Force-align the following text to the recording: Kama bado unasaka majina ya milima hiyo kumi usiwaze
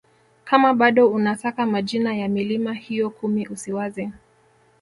Kama 0.43 0.73
bado 0.73 1.07
unasaka 1.09 1.65
majina 1.65 2.15
ya 2.15 2.27
milima 2.27 2.73
hiyo 2.73 3.09
kumi 3.09 3.47
usiwaze 3.47 4.11